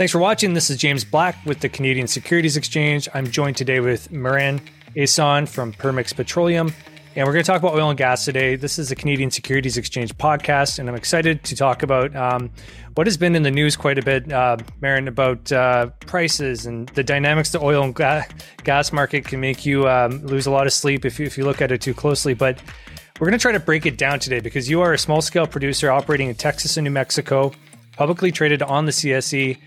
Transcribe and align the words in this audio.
Thanks 0.00 0.12
for 0.12 0.18
watching. 0.18 0.54
This 0.54 0.70
is 0.70 0.78
James 0.78 1.04
Black 1.04 1.36
with 1.44 1.60
the 1.60 1.68
Canadian 1.68 2.06
Securities 2.06 2.56
Exchange. 2.56 3.06
I'm 3.12 3.30
joined 3.30 3.58
today 3.58 3.80
with 3.80 4.10
Mehran 4.10 4.62
Ehsan 4.96 5.46
from 5.46 5.74
Permex 5.74 6.16
Petroleum, 6.16 6.72
and 7.14 7.26
we're 7.26 7.34
going 7.34 7.44
to 7.44 7.46
talk 7.46 7.60
about 7.60 7.74
oil 7.74 7.90
and 7.90 7.98
gas 7.98 8.24
today. 8.24 8.56
This 8.56 8.78
is 8.78 8.88
the 8.88 8.96
Canadian 8.96 9.30
Securities 9.30 9.76
Exchange 9.76 10.16
podcast, 10.16 10.78
and 10.78 10.88
I'm 10.88 10.94
excited 10.94 11.44
to 11.44 11.54
talk 11.54 11.82
about 11.82 12.16
um, 12.16 12.50
what 12.94 13.06
has 13.06 13.18
been 13.18 13.36
in 13.36 13.42
the 13.42 13.50
news 13.50 13.76
quite 13.76 13.98
a 13.98 14.02
bit, 14.02 14.32
uh, 14.32 14.56
Mehran, 14.80 15.06
about 15.06 15.52
uh, 15.52 15.88
prices 16.06 16.64
and 16.64 16.88
the 16.94 17.04
dynamics 17.04 17.50
the 17.50 17.60
oil 17.60 17.82
and 17.82 17.94
ga- 17.94 18.24
gas 18.64 18.92
market 18.92 19.26
can 19.26 19.38
make 19.38 19.66
you 19.66 19.86
um, 19.86 20.24
lose 20.24 20.46
a 20.46 20.50
lot 20.50 20.66
of 20.66 20.72
sleep 20.72 21.04
if 21.04 21.20
you, 21.20 21.26
if 21.26 21.36
you 21.36 21.44
look 21.44 21.60
at 21.60 21.70
it 21.70 21.82
too 21.82 21.92
closely. 21.92 22.32
But 22.32 22.58
we're 23.20 23.26
going 23.26 23.38
to 23.38 23.42
try 23.42 23.52
to 23.52 23.60
break 23.60 23.84
it 23.84 23.98
down 23.98 24.18
today 24.18 24.40
because 24.40 24.70
you 24.70 24.80
are 24.80 24.94
a 24.94 24.98
small 24.98 25.20
scale 25.20 25.46
producer 25.46 25.90
operating 25.90 26.30
in 26.30 26.36
Texas 26.36 26.78
and 26.78 26.84
New 26.84 26.90
Mexico, 26.90 27.52
publicly 27.98 28.32
traded 28.32 28.62
on 28.62 28.86
the 28.86 28.92
CSE. 28.92 29.58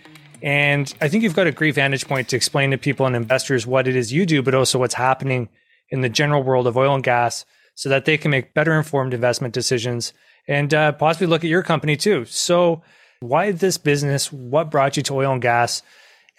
And 0.44 0.94
I 1.00 1.08
think 1.08 1.24
you've 1.24 1.36
got 1.36 1.48
a 1.48 1.54
great 1.54 1.76
vantage 1.76 2.06
point 2.06 2.28
to 2.28 2.36
explain 2.36 2.72
to 2.72 2.78
people 2.78 3.06
and 3.06 3.16
investors 3.16 3.66
what 3.66 3.88
it 3.88 3.96
is 3.96 4.12
you 4.12 4.26
do, 4.26 4.44
but 4.44 4.54
also 4.54 4.78
what's 4.78 4.94
happening 4.94 5.48
in 5.90 6.02
the 6.02 6.10
general 6.10 6.44
world 6.44 6.68
of 6.68 6.76
oil 6.76 6.94
and 6.94 7.04
gas 7.04 7.46
so 7.76 7.88
that 7.88 8.04
they 8.04 8.18
can 8.18 8.30
make 8.30 8.54
better 8.54 8.78
informed 8.78 9.14
investment 9.14 9.54
decisions 9.54 10.12
and 10.46 10.74
uh, 10.74 10.92
possibly 10.92 11.28
look 11.28 11.46
at 11.46 11.50
your 11.50 11.64
company 11.64 11.96
too. 11.96 12.26
So, 12.26 12.84
why 13.22 13.52
this 13.52 13.78
business? 13.78 14.34
What 14.34 14.70
brought 14.70 14.98
you 14.98 15.04
to 15.04 15.16
oil 15.16 15.32
and 15.32 15.42
gas? 15.42 15.82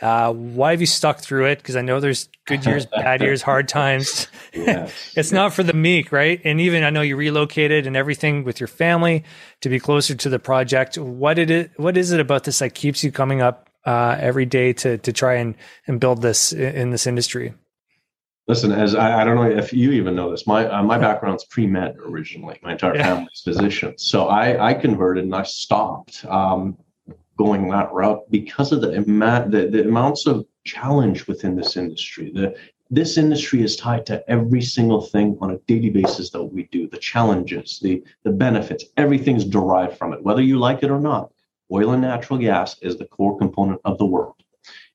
Uh, 0.02 0.34
why 0.34 0.73
have 0.73 0.82
you 0.82 0.86
stuck 0.86 1.20
through 1.20 1.46
it? 1.46 1.59
Because 1.59 1.76
I 1.76 1.80
know 1.80 1.98
there's 1.98 2.28
good 2.46 2.66
years, 2.66 2.84
bad 2.95 3.23
years, 3.23 3.40
hard 3.40 3.68
times. 3.68 4.28
Yes. 4.52 4.92
it's 5.16 5.32
not 5.32 5.54
for 5.54 5.62
the 5.62 5.73
meek, 5.73 6.12
right? 6.12 6.42
And 6.45 6.60
even 6.60 6.84
I 6.84 6.90
know 6.90 7.00
you 7.00 7.16
relocated 7.16 7.86
and 7.86 7.96
everything 7.96 8.45
with 8.45 8.60
your 8.60 8.66
family 8.66 9.24
to 9.62 9.70
be 9.70 9.80
closer 9.80 10.14
to 10.14 10.28
the 10.28 10.38
project. 10.38 10.98
What 10.98 11.38
it? 11.38 11.70
What 11.78 11.96
is 11.96 12.12
it 12.12 12.20
about 12.20 12.45
this 12.45 12.59
that 12.59 12.74
keeps 12.74 13.02
you 13.02 13.10
coming 13.10 13.40
up 13.40 13.70
uh, 13.84 14.16
every 14.19 14.47
day 14.47 14.73
to 14.73 14.98
to 14.98 15.12
try 15.12 15.34
and 15.34 15.55
and 15.87 16.01
build 16.01 16.23
this 16.23 16.52
in 16.52 16.91
this 16.91 17.06
industry? 17.06 17.54
Listen, 18.46 18.73
as 18.73 18.95
I, 18.95 19.23
I 19.23 19.24
don't 19.24 19.37
know 19.37 19.57
if 19.57 19.73
you 19.73 19.93
even 19.93 20.15
know 20.15 20.30
this, 20.30 20.46
my 20.46 20.68
uh, 20.68 20.82
my 20.82 20.99
background's 20.99 21.45
pre 21.45 21.66
med 21.66 21.96
originally. 21.99 22.59
My 22.63 22.73
entire 22.73 22.95
yeah. 22.95 23.15
family's 23.15 23.41
physicians, 23.43 24.04
so 24.04 24.29
I 24.29 24.71
I 24.71 24.74
converted 24.74 25.24
and 25.24 25.35
I 25.35 25.45
stopped 25.45 26.24
um, 26.26 26.76
going 27.38 27.68
that 27.71 27.93
route 27.93 28.30
because 28.30 28.73
of 28.73 28.82
the, 28.82 28.91
the 28.91 29.68
the 29.71 29.88
amounts 29.88 30.26
of 30.26 30.46
challenge 30.65 31.26
within 31.26 31.57
this 31.57 31.76
industry. 31.76 32.30
The 32.35 32.54
this 32.91 33.16
industry 33.16 33.63
is 33.63 33.76
tied 33.76 34.04
to 34.07 34.23
every 34.30 34.60
single 34.60 35.01
thing 35.01 35.38
on 35.41 35.51
a 35.51 35.59
daily 35.66 35.88
basis 35.88 36.29
that 36.30 36.43
we 36.43 36.65
do. 36.65 36.87
The 36.87 36.98
challenges, 36.98 37.80
the 37.82 38.04
the 38.24 38.30
benefits, 38.30 38.85
everything's 38.98 39.46
derived 39.46 39.96
from 39.96 40.13
it, 40.13 40.23
whether 40.23 40.43
you 40.43 40.59
like 40.59 40.82
it 40.82 40.91
or 40.91 41.01
not 41.01 41.30
oil 41.73 41.93
and 41.93 42.02
natural 42.02 42.38
gas 42.38 42.76
is 42.80 42.96
the 42.96 43.07
core 43.07 43.38
component 43.38 43.80
of 43.84 43.98
the 43.98 44.07
world. 44.07 44.37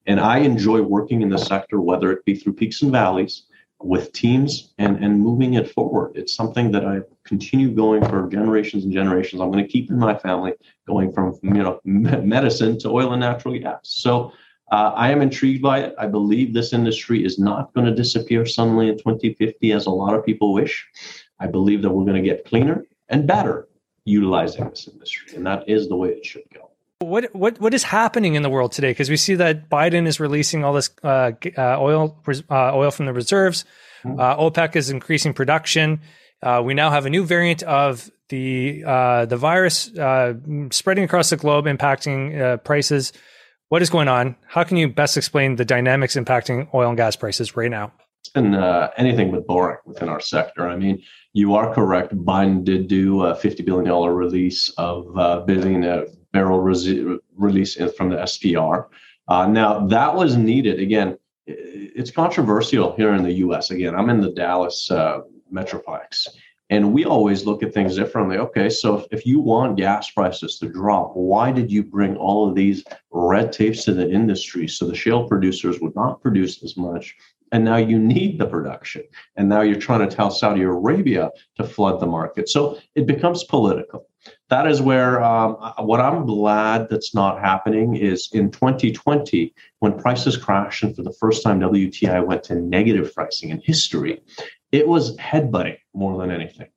And 0.05 0.19
I 0.19 0.39
enjoy 0.39 0.81
working 0.81 1.21
in 1.21 1.29
the 1.29 1.37
sector, 1.37 1.81
whether 1.81 2.11
it 2.11 2.25
be 2.25 2.35
through 2.35 2.53
peaks 2.53 2.81
and 2.81 2.91
valleys, 2.91 3.43
with 3.81 4.11
teams 4.11 4.73
and, 4.77 5.01
and 5.03 5.21
moving 5.21 5.53
it 5.53 5.71
forward. 5.71 6.11
It's 6.15 6.35
something 6.35 6.71
that 6.71 6.85
I 6.85 6.99
continue 7.25 7.71
going 7.71 8.03
for 8.05 8.27
generations 8.27 8.83
and 8.83 8.91
generations. 8.91 9.41
I'm 9.41 9.51
going 9.51 9.63
to 9.63 9.71
keep 9.71 9.89
in 9.89 9.97
my 9.97 10.17
family 10.17 10.53
going 10.85 11.13
from 11.13 11.39
you 11.43 11.63
know 11.63 11.79
medicine 11.85 12.77
to 12.79 12.89
oil 12.89 13.13
and 13.13 13.21
natural 13.21 13.57
gas. 13.57 13.79
So 13.83 14.33
uh, 14.71 14.91
I 14.95 15.11
am 15.11 15.21
intrigued 15.21 15.61
by 15.61 15.79
it. 15.79 15.95
I 15.97 16.07
believe 16.07 16.53
this 16.53 16.73
industry 16.73 17.23
is 17.23 17.39
not 17.39 17.73
going 17.73 17.85
to 17.85 17.95
disappear 17.95 18.45
suddenly 18.45 18.89
in 18.89 18.97
2050 18.97 19.71
as 19.71 19.85
a 19.85 19.91
lot 19.91 20.13
of 20.13 20.25
people 20.25 20.53
wish. 20.53 20.85
I 21.39 21.47
believe 21.47 21.81
that 21.81 21.89
we're 21.89 22.05
going 22.05 22.21
to 22.21 22.29
get 22.29 22.45
cleaner 22.45 22.85
and 23.07 23.25
better 23.25 23.68
utilizing 24.05 24.69
this 24.69 24.87
industry, 24.87 25.35
and 25.35 25.45
that 25.45 25.67
is 25.67 25.87
the 25.87 25.95
way 25.95 26.09
it 26.09 26.25
should 26.25 26.43
go. 26.53 26.69
What 26.99 27.33
what 27.33 27.61
what 27.61 27.73
is 27.73 27.83
happening 27.83 28.35
in 28.35 28.43
the 28.43 28.49
world 28.49 28.73
today? 28.73 28.91
Because 28.91 29.09
we 29.09 29.15
see 29.15 29.35
that 29.35 29.69
Biden 29.69 30.05
is 30.05 30.19
releasing 30.19 30.65
all 30.65 30.73
this 30.73 30.89
uh, 31.01 31.31
uh, 31.57 31.77
oil 31.79 32.21
uh, 32.51 32.75
oil 32.75 32.91
from 32.91 33.05
the 33.05 33.13
reserves. 33.13 33.63
Mm-hmm. 34.03 34.19
Uh, 34.19 34.35
OPEC 34.35 34.75
is 34.75 34.89
increasing 34.89 35.33
production. 35.33 36.01
Uh, 36.43 36.61
we 36.63 36.73
now 36.73 36.89
have 36.89 37.05
a 37.05 37.09
new 37.09 37.23
variant 37.23 37.63
of 37.63 38.11
the 38.27 38.83
uh, 38.85 39.25
the 39.25 39.37
virus 39.37 39.83
spreading 40.71 41.05
across 41.05 41.29
the 41.29 41.37
globe, 41.37 41.65
impacting 41.65 42.61
prices. 42.65 43.13
What 43.69 43.81
is 43.81 43.89
going 43.89 44.09
on? 44.09 44.35
How 44.47 44.65
can 44.65 44.75
you 44.75 44.89
best 44.89 45.15
explain 45.15 45.55
the 45.55 45.63
dynamics 45.63 46.15
impacting 46.15 46.67
oil 46.73 46.89
and 46.89 46.97
gas 46.97 47.15
prices 47.15 47.55
right 47.55 47.71
now? 47.71 47.93
It's 48.21 48.29
been 48.29 48.55
anything 48.97 49.31
but 49.31 49.47
boring 49.47 49.77
within 49.85 50.09
our 50.09 50.19
sector. 50.19 50.67
I 50.67 50.75
mean, 50.75 51.01
you 51.33 51.55
are 51.55 51.73
correct. 51.73 52.15
Biden 52.15 52.63
did 52.63 52.87
do 52.87 53.23
a 53.23 53.35
$50 53.35 53.65
billion 53.65 53.91
release 54.13 54.69
of 54.77 55.17
uh, 55.17 55.41
billion 55.41 55.83
uh, 55.83 56.05
barrel 56.31 56.59
re- 56.59 57.19
release 57.35 57.75
from 57.95 58.09
the 58.09 58.17
SPR. 58.17 58.87
Uh, 59.27 59.47
now, 59.47 59.85
that 59.87 60.15
was 60.15 60.35
needed. 60.35 60.79
Again, 60.79 61.17
it's 61.45 62.11
controversial 62.11 62.95
here 62.95 63.13
in 63.13 63.23
the 63.23 63.33
US. 63.33 63.71
Again, 63.71 63.95
I'm 63.95 64.09
in 64.09 64.21
the 64.21 64.31
Dallas 64.31 64.89
uh, 64.89 65.21
Metroplex. 65.51 66.27
And 66.71 66.93
we 66.93 67.05
always 67.05 67.45
look 67.45 67.63
at 67.63 67.73
things 67.73 67.95
differently. 67.95 68.37
Okay, 68.37 68.69
so 68.69 69.07
if 69.11 69.25
you 69.25 69.39
want 69.39 69.77
gas 69.77 70.11
prices 70.11 70.59
to 70.59 70.69
drop, 70.69 71.13
why 71.15 71.51
did 71.51 71.71
you 71.71 71.83
bring 71.83 72.15
all 72.15 72.47
of 72.47 72.53
these 72.53 72.83
red 73.11 73.51
tapes 73.51 73.83
to 73.85 73.93
the 73.93 74.07
industry 74.07 74.67
so 74.67 74.85
the 74.85 74.95
shale 74.95 75.27
producers 75.27 75.79
would 75.79 75.95
not 75.95 76.21
produce 76.21 76.63
as 76.63 76.77
much 76.77 77.15
and 77.51 77.63
now 77.63 77.77
you 77.77 77.97
need 77.97 78.39
the 78.39 78.45
production. 78.45 79.03
And 79.35 79.49
now 79.49 79.61
you're 79.61 79.79
trying 79.79 80.07
to 80.07 80.15
tell 80.15 80.31
saudi 80.31 80.61
arabia 80.61 81.31
to 81.55 81.63
flood 81.63 81.99
the 81.99 82.07
market. 82.07 82.49
So 82.49 82.79
it 82.95 83.05
becomes 83.05 83.43
political. 83.43 84.07
That 84.49 84.67
is 84.67 84.81
where 84.81 85.23
um, 85.23 85.53
what 85.79 86.01
i'm 86.01 86.25
glad 86.25 86.89
that's 86.89 87.15
not 87.15 87.39
happening 87.39 87.95
is 87.95 88.29
in 88.33 88.51
2020 88.51 89.53
when 89.79 89.97
prices 89.97 90.35
crashed 90.35 90.83
and 90.83 90.95
for 90.95 91.03
the 91.03 91.13
first 91.13 91.41
time 91.41 91.59
wti 91.61 92.25
went 92.25 92.43
to 92.43 92.55
negative 92.55 93.13
pricing 93.13 93.49
in 93.49 93.61
history 93.61 94.21
it 94.73 94.87
was 94.87 95.15
headbutting 95.17 95.77
more 95.93 96.17
than 96.17 96.31
anything 96.31 96.67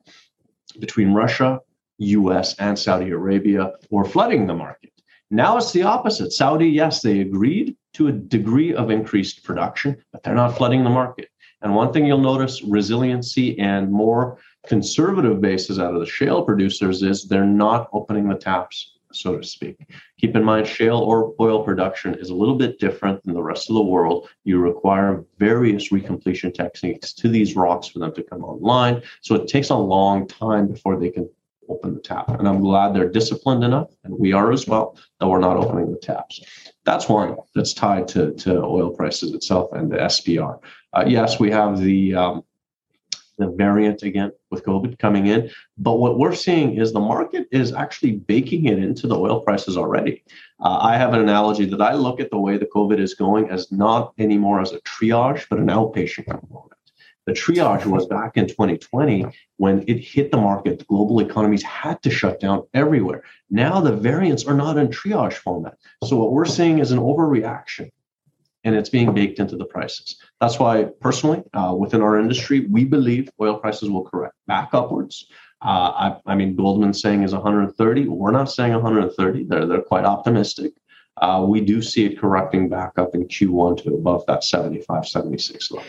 between 0.78 1.12
russia 1.12 1.59
us 1.99 2.54
and 2.60 2.78
saudi 2.78 3.10
arabia 3.10 3.72
were 3.91 4.04
flooding 4.04 4.47
the 4.47 4.54
market. 4.54 4.93
Now 5.33 5.56
it's 5.56 5.72
the 5.72 5.83
opposite. 5.83 6.31
Saudi, 6.31 6.66
yes, 6.66 7.00
they 7.00 7.21
agreed 7.21 7.75
to 7.94 8.08
a 8.08 8.12
degree 8.12 8.75
of 8.75 8.91
increased 8.91 9.44
production, 9.44 10.03
but 10.12 10.22
they're 10.22 10.34
not 10.34 10.56
flooding 10.56 10.84
the 10.84 10.91
market. 10.91 11.28
And 11.62 11.75
one 11.75 11.92
thing 11.92 12.06
you'll 12.06 12.19
notice 12.19 12.62
resiliency 12.62 13.58
and 13.58 13.91
more 13.91 14.38
conservative 14.66 15.41
bases 15.41 15.78
out 15.78 15.94
of 15.94 16.00
the 16.00 16.06
shale 16.06 16.42
producers 16.42 17.03
is 17.03 17.25
they're 17.25 17.44
not 17.44 17.88
opening 17.92 18.28
the 18.28 18.34
taps, 18.34 18.98
so 19.12 19.36
to 19.36 19.47
speak. 19.47 19.76
Keep 20.20 20.36
in 20.36 20.44
mind, 20.44 20.66
shale 20.66 20.98
or 20.98 21.34
oil 21.41 21.62
production 21.62 22.14
is 22.14 22.30
a 22.30 22.34
little 22.34 22.56
bit 22.56 22.80
different 22.80 23.22
than 23.22 23.34
the 23.34 23.42
rest 23.42 23.70
of 23.70 23.75
the 23.75 23.82
world. 23.82 24.28
You 24.44 24.59
require 24.59 25.24
various 25.38 25.91
recompletion 25.91 26.53
techniques 26.53 27.12
to 27.14 27.28
these 27.28 27.54
rocks 27.54 27.88
for 27.88 28.00
them 28.00 28.14
to 28.14 28.22
come 28.22 28.44
online. 28.44 29.03
So 29.20 29.34
it 29.36 29.48
takes 29.48 29.70
a 29.70 29.76
long 29.76 30.26
time 30.26 30.66
before 30.66 30.98
they 30.98 31.10
can 31.10 31.28
open 31.72 31.94
the 31.94 32.00
tap. 32.00 32.28
And 32.28 32.49
I'm 32.49 32.60
glad 32.60 32.94
they're 32.94 33.09
disciplined 33.09 33.65
enough, 33.65 33.91
and 34.05 34.19
we 34.19 34.33
are 34.33 34.53
as 34.53 34.66
well, 34.66 34.97
that 35.19 35.28
we're 35.28 35.41
not 35.41 35.56
opening 35.56 35.91
the 35.91 35.99
taps. 35.99 36.41
That's 36.84 37.09
one 37.09 37.37
that's 37.55 37.72
tied 37.72 38.09
to, 38.09 38.33
to 38.33 38.62
oil 38.62 38.91
prices 38.91 39.33
itself 39.34 39.72
and 39.72 39.91
the 39.91 39.97
SPR. 39.97 40.59
Uh, 40.93 41.05
yes, 41.06 41.41
we 41.41 41.50
have 41.50 41.81
the 41.81 42.15
um, 42.15 42.44
the 43.38 43.49
variant 43.49 44.03
again 44.03 44.31
with 44.50 44.65
COVID 44.65 44.99
coming 44.99 45.27
in, 45.27 45.50
but 45.78 45.94
what 45.94 46.19
we're 46.19 46.34
seeing 46.34 46.77
is 46.77 46.93
the 46.93 47.00
market 47.00 47.47
is 47.50 47.72
actually 47.72 48.12
baking 48.12 48.66
it 48.66 48.78
into 48.78 49.06
the 49.06 49.16
oil 49.16 49.41
prices 49.41 49.77
already. 49.77 50.22
Uh, 50.60 50.78
I 50.81 50.97
have 50.97 51.15
an 51.15 51.21
analogy 51.21 51.65
that 51.66 51.81
I 51.81 51.94
look 51.94 52.21
at 52.21 52.31
the 52.31 52.39
way 52.39 52.59
the 52.59 52.66
COVID 52.66 53.00
is 53.00 53.15
going 53.15 53.49
as 53.49 53.72
not 53.72 54.12
anymore 54.19 54.60
as 54.60 54.72
a 54.72 54.81
triage, 54.81 55.47
but 55.49 55.59
an 55.59 55.69
outpatient 55.69 56.27
component. 56.27 56.72
The 57.27 57.33
triage 57.33 57.87
was 57.87 58.06
back 58.06 58.37
in 58.37 58.49
2020 58.49 59.27
when 59.56 59.84
it 59.87 59.99
hit 59.99 60.33
the 60.33 60.38
market. 60.38 60.81
The 60.81 60.84
global 60.87 61.21
economies 61.21 61.62
had 61.62 62.03
to 62.03 62.10
shut 62.10 62.41
down 62.41 62.65
everywhere. 62.75 63.22
Now 63.49 63.81
the 63.81 63.94
variants 63.94 64.44
are 64.44 64.55
not 64.55 64.77
in 64.77 64.88
triage 64.88 65.34
format. 65.34 65.78
So 66.05 66.16
what 66.16 66.33
we're 66.33 66.44
seeing 66.44 66.81
is 66.81 66.91
an 66.91 66.99
overreaction 66.99 67.91
and 68.65 68.74
it's 68.74 68.89
being 68.89 69.13
baked 69.15 69.39
into 69.39 69.57
the 69.57 69.65
prices. 69.65 70.16
That's 70.41 70.59
why, 70.59 70.84
personally, 71.01 71.42
uh, 71.53 71.74
within 71.78 72.01
our 72.01 72.19
industry, 72.19 72.66
we 72.71 72.84
believe 72.84 73.30
oil 73.41 73.59
prices 73.59 73.91
will 73.91 74.04
correct 74.04 74.34
back 74.47 74.71
upwards. 74.72 75.27
Uh, 75.65 76.18
I, 76.27 76.33
I, 76.33 76.34
mean, 76.34 76.57
Goldman 76.57 76.92
saying 76.92 77.22
is 77.22 77.33
130. 77.33 78.09
We're 78.09 78.33
not 78.33 78.51
saying 78.51 78.72
130. 78.72 79.45
They're 79.45 79.66
they're 79.66 79.83
quite 79.83 80.04
optimistic. 80.04 80.72
Uh, 81.21 81.45
we 81.47 81.60
do 81.60 81.83
see 81.83 82.04
it 82.04 82.18
correcting 82.18 82.68
back 82.68 82.98
up 82.98 83.15
in 83.15 83.28
Q1 83.28 83.83
to 83.83 83.95
above 83.95 84.25
that 84.27 84.42
75, 84.42 85.07
76 85.07 85.71
level. 85.71 85.89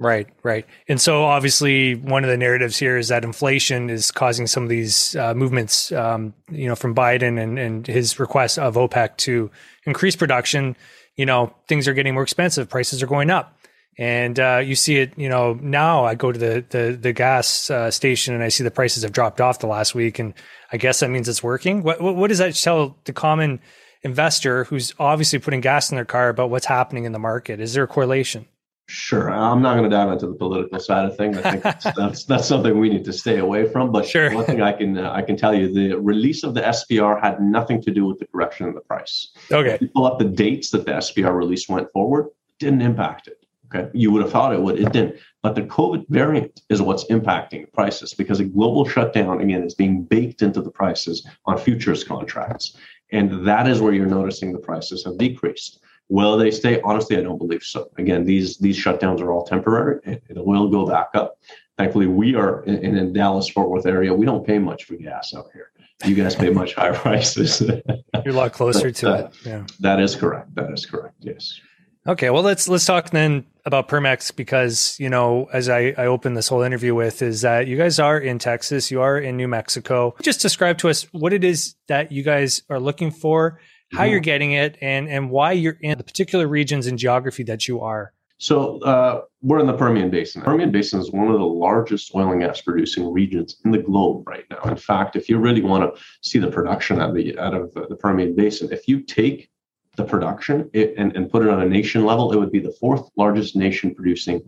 Right, 0.00 0.28
right. 0.44 0.64
And 0.88 1.00
so 1.00 1.24
obviously 1.24 1.96
one 1.96 2.22
of 2.22 2.30
the 2.30 2.36
narratives 2.36 2.78
here 2.78 2.96
is 2.96 3.08
that 3.08 3.24
inflation 3.24 3.90
is 3.90 4.12
causing 4.12 4.46
some 4.46 4.62
of 4.62 4.68
these 4.68 5.16
uh, 5.16 5.34
movements, 5.34 5.90
um, 5.90 6.34
you 6.52 6.68
know, 6.68 6.76
from 6.76 6.94
Biden 6.94 7.42
and, 7.42 7.58
and 7.58 7.84
his 7.84 8.20
request 8.20 8.60
of 8.60 8.76
OPEC 8.76 9.16
to 9.18 9.50
increase 9.86 10.14
production. 10.14 10.76
You 11.16 11.26
know, 11.26 11.52
things 11.66 11.88
are 11.88 11.94
getting 11.94 12.14
more 12.14 12.22
expensive, 12.22 12.68
prices 12.68 13.02
are 13.02 13.08
going 13.08 13.28
up. 13.28 13.58
And 13.98 14.38
uh, 14.38 14.62
you 14.64 14.76
see 14.76 14.98
it, 14.98 15.14
you 15.16 15.28
know, 15.28 15.54
now 15.54 16.04
I 16.04 16.14
go 16.14 16.30
to 16.30 16.38
the 16.38 16.64
the, 16.70 16.96
the 17.00 17.12
gas 17.12 17.68
uh, 17.68 17.90
station 17.90 18.32
and 18.34 18.44
I 18.44 18.50
see 18.50 18.62
the 18.62 18.70
prices 18.70 19.02
have 19.02 19.10
dropped 19.10 19.40
off 19.40 19.58
the 19.58 19.66
last 19.66 19.96
week. 19.96 20.20
And 20.20 20.32
I 20.72 20.76
guess 20.76 21.00
that 21.00 21.10
means 21.10 21.28
it's 21.28 21.42
working. 21.42 21.82
What, 21.82 22.00
what, 22.00 22.14
what 22.14 22.28
does 22.28 22.38
that 22.38 22.54
tell 22.54 22.96
the 23.02 23.12
common 23.12 23.58
investor 24.02 24.62
who's 24.62 24.94
obviously 25.00 25.40
putting 25.40 25.60
gas 25.60 25.90
in 25.90 25.96
their 25.96 26.04
car 26.04 26.28
about 26.28 26.50
what's 26.50 26.66
happening 26.66 27.02
in 27.02 27.10
the 27.10 27.18
market? 27.18 27.58
Is 27.58 27.74
there 27.74 27.82
a 27.82 27.88
correlation? 27.88 28.46
Sure. 28.88 29.30
I'm 29.30 29.60
not 29.60 29.76
going 29.76 29.88
to 29.88 29.94
dive 29.94 30.10
into 30.10 30.26
the 30.26 30.34
political 30.34 30.80
side 30.80 31.04
of 31.04 31.14
things. 31.14 31.36
I 31.36 31.50
think 31.50 31.62
that's, 31.62 31.84
that's, 31.96 32.24
that's 32.24 32.48
something 32.48 32.78
we 32.78 32.88
need 32.88 33.04
to 33.04 33.12
stay 33.12 33.38
away 33.38 33.68
from. 33.68 33.92
But 33.92 34.06
sure. 34.06 34.32
one 34.34 34.46
thing 34.46 34.62
I 34.62 34.72
can 34.72 34.96
uh, 34.96 35.12
I 35.12 35.20
can 35.20 35.36
tell 35.36 35.54
you, 35.54 35.72
the 35.72 35.94
release 35.94 36.42
of 36.42 36.54
the 36.54 36.62
SPR 36.62 37.20
had 37.20 37.40
nothing 37.40 37.82
to 37.82 37.90
do 37.90 38.06
with 38.06 38.18
the 38.18 38.26
correction 38.26 38.66
in 38.66 38.74
the 38.74 38.80
price. 38.80 39.28
Okay. 39.52 39.74
If 39.74 39.82
you 39.82 39.88
pull 39.88 40.06
up 40.06 40.18
the 40.18 40.24
dates 40.24 40.70
that 40.70 40.86
the 40.86 40.92
SPR 40.92 41.36
release 41.36 41.68
went 41.68 41.90
forward, 41.92 42.28
didn't 42.58 42.80
impact 42.80 43.28
it. 43.28 43.44
Okay. 43.74 43.90
You 43.92 44.10
would 44.12 44.22
have 44.22 44.32
thought 44.32 44.54
it 44.54 44.62
would. 44.62 44.80
It 44.80 44.90
didn't. 44.90 45.16
But 45.42 45.54
the 45.54 45.62
COVID 45.62 46.06
variant 46.08 46.62
is 46.70 46.80
what's 46.80 47.04
impacting 47.06 47.70
prices 47.74 48.14
because 48.14 48.40
a 48.40 48.44
global 48.44 48.88
shutdown, 48.88 49.42
again, 49.42 49.64
is 49.64 49.74
being 49.74 50.02
baked 50.02 50.40
into 50.40 50.62
the 50.62 50.70
prices 50.70 51.26
on 51.44 51.58
futures 51.58 52.04
contracts. 52.04 52.74
And 53.12 53.46
that 53.46 53.68
is 53.68 53.82
where 53.82 53.92
you're 53.92 54.06
noticing 54.06 54.52
the 54.52 54.58
prices 54.58 55.04
have 55.04 55.18
decreased. 55.18 55.80
Will 56.08 56.38
they 56.38 56.50
stay? 56.50 56.80
Honestly, 56.82 57.18
I 57.18 57.22
don't 57.22 57.38
believe 57.38 57.62
so. 57.62 57.90
Again, 57.98 58.24
these 58.24 58.56
these 58.58 58.82
shutdowns 58.82 59.20
are 59.20 59.30
all 59.30 59.44
temporary. 59.44 60.00
It, 60.04 60.22
it 60.28 60.44
will 60.44 60.68
go 60.68 60.86
back 60.86 61.08
up. 61.14 61.38
Thankfully, 61.76 62.06
we 62.06 62.34
are 62.34 62.64
in, 62.64 62.96
in, 62.96 63.12
Dallas 63.12 63.48
Fort 63.48 63.68
Worth 63.68 63.86
area. 63.86 64.12
We 64.12 64.26
don't 64.26 64.44
pay 64.44 64.58
much 64.58 64.84
for 64.84 64.96
gas 64.96 65.32
out 65.34 65.46
here. 65.52 65.70
You 66.04 66.14
guys 66.14 66.34
pay 66.34 66.50
much 66.50 66.74
higher 66.74 66.94
prices. 67.04 67.60
You're 67.60 67.82
a 68.26 68.32
lot 68.32 68.52
closer 68.52 68.90
to 68.90 69.06
that, 69.06 69.24
it. 69.26 69.32
Yeah, 69.44 69.66
that 69.80 70.00
is 70.00 70.16
correct. 70.16 70.54
That 70.54 70.72
is 70.72 70.86
correct. 70.86 71.14
Yes. 71.20 71.60
Okay, 72.06 72.30
well 72.30 72.42
let's 72.42 72.68
let's 72.68 72.86
talk 72.86 73.10
then 73.10 73.44
about 73.66 73.86
Permex 73.88 74.34
because 74.34 74.96
you 74.98 75.10
know 75.10 75.46
as 75.52 75.68
I 75.68 75.94
I 75.98 76.06
opened 76.06 76.38
this 76.38 76.48
whole 76.48 76.62
interview 76.62 76.94
with 76.94 77.20
is 77.20 77.42
that 77.42 77.66
you 77.66 77.76
guys 77.76 77.98
are 77.98 78.18
in 78.18 78.38
Texas, 78.38 78.90
you 78.90 79.02
are 79.02 79.18
in 79.18 79.36
New 79.36 79.48
Mexico. 79.48 80.14
Just 80.22 80.40
describe 80.40 80.78
to 80.78 80.88
us 80.88 81.02
what 81.12 81.34
it 81.34 81.44
is 81.44 81.74
that 81.86 82.10
you 82.10 82.22
guys 82.22 82.62
are 82.70 82.80
looking 82.80 83.10
for 83.10 83.60
how 83.92 84.04
you're 84.04 84.20
getting 84.20 84.52
it, 84.52 84.76
and 84.80 85.08
and 85.08 85.30
why 85.30 85.52
you're 85.52 85.78
in 85.80 85.98
the 85.98 86.04
particular 86.04 86.46
regions 86.46 86.86
and 86.86 86.98
geography 86.98 87.42
that 87.44 87.68
you 87.68 87.80
are. 87.80 88.12
So 88.38 88.78
uh, 88.82 89.22
we're 89.42 89.58
in 89.58 89.66
the 89.66 89.76
Permian 89.76 90.10
Basin. 90.10 90.40
The 90.40 90.44
Permian 90.44 90.70
Basin 90.70 91.00
is 91.00 91.10
one 91.10 91.28
of 91.28 91.38
the 91.38 91.44
largest 91.44 92.14
oil 92.14 92.30
and 92.30 92.40
gas 92.40 92.60
producing 92.60 93.12
regions 93.12 93.56
in 93.64 93.72
the 93.72 93.78
globe 93.78 94.28
right 94.28 94.44
now. 94.48 94.62
In 94.62 94.76
fact, 94.76 95.16
if 95.16 95.28
you 95.28 95.38
really 95.38 95.62
want 95.62 95.92
to 95.92 96.00
see 96.22 96.38
the 96.38 96.50
production 96.50 97.00
out 97.00 97.10
of 97.10 97.16
the, 97.16 97.36
out 97.36 97.52
of 97.52 97.74
the 97.74 97.96
Permian 97.96 98.36
Basin, 98.36 98.68
if 98.70 98.86
you 98.86 99.00
take 99.00 99.50
the 99.96 100.04
production 100.04 100.70
it, 100.72 100.94
and, 100.96 101.16
and 101.16 101.28
put 101.28 101.42
it 101.42 101.48
on 101.48 101.60
a 101.60 101.66
nation 101.66 102.04
level, 102.06 102.32
it 102.32 102.36
would 102.36 102.52
be 102.52 102.60
the 102.60 102.70
fourth 102.80 103.08
largest 103.16 103.56
nation 103.56 103.92
producing 103.92 104.40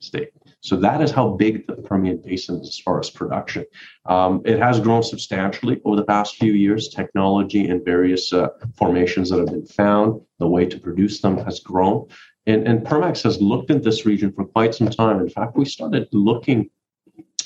state. 0.00 0.30
So 0.60 0.76
that 0.76 1.00
is 1.00 1.10
how 1.10 1.30
big 1.30 1.66
the 1.66 1.76
Permian 1.76 2.20
Basin 2.24 2.60
is 2.60 2.68
as 2.68 2.78
far 2.78 2.98
as 2.98 3.10
production. 3.10 3.64
Um, 4.06 4.42
it 4.44 4.58
has 4.58 4.80
grown 4.80 5.02
substantially 5.02 5.80
over 5.84 5.96
the 5.96 6.04
past 6.04 6.36
few 6.36 6.52
years. 6.52 6.88
Technology 6.88 7.68
and 7.68 7.84
various 7.84 8.32
uh, 8.32 8.48
formations 8.74 9.30
that 9.30 9.38
have 9.38 9.48
been 9.48 9.66
found, 9.66 10.20
the 10.38 10.48
way 10.48 10.66
to 10.66 10.78
produce 10.78 11.20
them 11.20 11.38
has 11.38 11.60
grown. 11.60 12.06
And, 12.46 12.66
and 12.66 12.84
Permex 12.84 13.22
has 13.22 13.40
looked 13.40 13.70
at 13.70 13.82
this 13.82 14.06
region 14.06 14.32
for 14.32 14.44
quite 14.44 14.74
some 14.74 14.88
time. 14.88 15.20
In 15.20 15.28
fact, 15.28 15.56
we 15.56 15.64
started 15.64 16.08
looking 16.12 16.70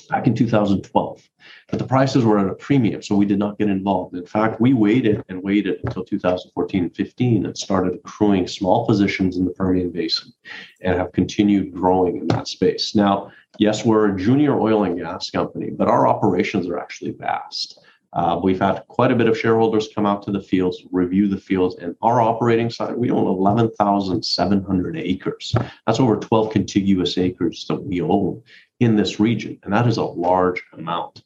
back 0.08 0.26
in 0.26 0.34
2012 0.34 1.31
but 1.70 1.78
the 1.78 1.87
prices 1.87 2.25
were 2.25 2.38
at 2.38 2.50
a 2.50 2.55
premium, 2.55 3.02
so 3.02 3.14
we 3.14 3.25
did 3.25 3.38
not 3.38 3.58
get 3.58 3.69
involved. 3.69 4.17
In 4.17 4.26
fact, 4.26 4.61
we 4.61 4.75
waited 4.75 5.22
and 5.28 5.43
waited 5.43 5.81
until 5.84 6.05
2014 6.05 6.82
and 6.82 6.94
15 6.94 7.46
and 7.46 7.56
started 7.56 7.94
accruing 7.94 8.46
small 8.49 8.87
positions 8.87 9.37
in 9.37 9.44
the 9.44 9.52
Permian 9.52 9.90
Basin 9.90 10.32
and 10.81 10.99
have 10.99 11.12
continued 11.12 11.72
growing 11.72 12.17
in 12.17 12.26
that 12.28 12.49
space. 12.49 12.94
Now, 12.94 13.31
yes, 13.58 13.84
we're 13.84 14.12
a 14.12 14.19
junior 14.19 14.58
oil 14.58 14.84
and 14.84 14.99
gas 14.99 15.31
company, 15.31 15.70
but 15.70 15.88
our 15.88 16.08
operations 16.08 16.69
are 16.69 16.78
actually 16.78 17.12
vast. 17.12 17.78
Uh, 18.12 18.40
we've 18.43 18.61
had 18.61 18.82
quite 18.88 19.12
a 19.12 19.14
bit 19.14 19.28
of 19.28 19.38
shareholders 19.38 19.88
come 19.94 20.05
out 20.05 20.20
to 20.25 20.32
the 20.32 20.40
fields, 20.40 20.82
review 20.90 21.28
the 21.28 21.37
fields, 21.37 21.76
and 21.76 21.94
our 22.02 22.20
operating 22.20 22.69
side, 22.69 22.96
we 22.96 23.08
own 23.08 23.28
11,700 23.28 24.96
acres. 24.96 25.55
That's 25.87 26.00
over 26.00 26.16
12 26.16 26.52
contiguous 26.52 27.16
acres 27.19 27.64
that 27.69 27.81
we 27.81 28.00
own 28.00 28.43
in 28.81 28.97
this 28.97 29.21
region, 29.21 29.59
and 29.62 29.73
that 29.73 29.87
is 29.87 29.99
a 29.99 30.05
large 30.05 30.62
amount. 30.73 31.23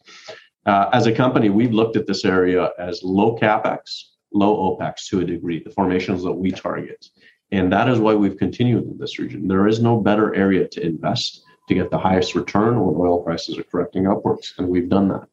Uh, 0.66 0.90
as 0.92 1.06
a 1.06 1.12
company, 1.12 1.48
we've 1.48 1.72
looked 1.72 1.96
at 1.96 2.06
this 2.06 2.24
area 2.24 2.70
as 2.78 3.02
low 3.02 3.36
capex, 3.36 4.02
low 4.32 4.76
opex 4.76 5.08
to 5.08 5.20
a 5.20 5.24
degree, 5.24 5.62
the 5.62 5.70
formations 5.70 6.22
that 6.22 6.32
we 6.32 6.50
target. 6.50 7.06
And 7.52 7.72
that 7.72 7.88
is 7.88 7.98
why 7.98 8.14
we've 8.14 8.36
continued 8.36 8.84
in 8.84 8.98
this 8.98 9.18
region. 9.18 9.46
There 9.46 9.68
is 9.68 9.80
no 9.80 10.00
better 10.00 10.34
area 10.34 10.66
to 10.68 10.84
invest 10.84 11.42
to 11.68 11.74
get 11.74 11.90
the 11.90 11.98
highest 11.98 12.34
return 12.34 12.80
when 12.80 12.96
oil 12.96 13.22
prices 13.22 13.58
are 13.58 13.62
correcting 13.62 14.06
upwards. 14.06 14.54
And 14.58 14.68
we've 14.68 14.88
done 14.88 15.08
that. 15.08 15.28